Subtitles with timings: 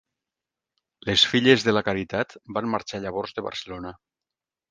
[1.09, 3.93] Les Filles de la Caritat van marxar llavors de Barcelona.